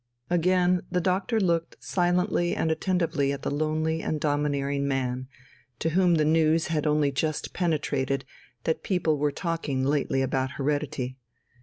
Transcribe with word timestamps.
Again 0.31 0.81
the 0.91 0.99
doctor 0.99 1.39
looked 1.39 1.75
silently 1.79 2.55
and 2.55 2.71
attentively 2.71 3.31
at 3.31 3.43
the 3.43 3.51
lonely 3.51 4.01
and 4.01 4.19
domineering 4.19 4.87
man, 4.87 5.27
to 5.77 5.89
whom 5.91 6.15
the 6.15 6.25
news 6.25 6.69
had 6.69 6.87
only 6.87 7.11
just 7.11 7.53
penetrated 7.53 8.25
that 8.63 8.81
people 8.81 9.19
were 9.19 9.31
talking 9.31 9.83
lately 9.83 10.23
about 10.23 10.53
heredity. 10.53 11.17